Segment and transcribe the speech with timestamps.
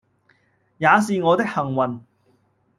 [0.79, 1.99] 也是我的幸運